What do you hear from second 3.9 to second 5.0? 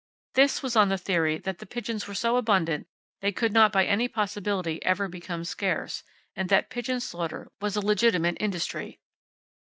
possibility